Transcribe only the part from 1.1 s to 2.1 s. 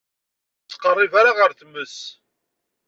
ara ar tmes.